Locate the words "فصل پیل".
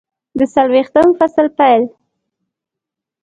1.19-1.83